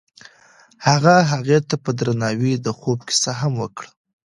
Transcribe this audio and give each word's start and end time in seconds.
هغه 0.87 1.15
هغې 1.31 1.57
ته 1.67 1.75
په 1.83 1.91
درناوي 1.99 2.53
د 2.65 2.67
خوب 2.79 2.99
کیسه 3.07 3.31
هم 3.39 3.53
وکړه. 3.61 3.89